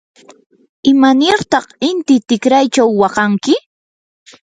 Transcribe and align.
¿imanirtaq 0.91 1.65
inti 1.89 2.15
tikraychaw 2.27 2.91
waqanki? 3.01 3.53